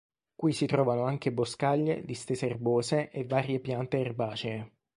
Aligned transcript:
Qui 0.35 0.51
si 0.53 0.65
trovano 0.65 1.03
anche 1.03 1.31
boscaglie, 1.31 2.03
distese 2.03 2.47
erbose 2.47 3.11
e 3.11 3.23
varie 3.23 3.59
piante 3.59 3.99
erbacee. 3.99 4.71